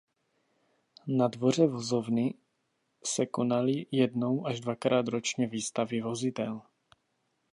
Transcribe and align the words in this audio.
Na 1.07 1.27
dvoře 1.27 1.67
vozovny 1.67 2.33
se 3.05 3.25
konaly 3.25 3.85
jednou 3.91 4.47
až 4.47 4.59
dvakrát 4.59 5.07
ročně 5.07 5.47
výstavy 5.47 6.01
vozidel. 6.01 6.61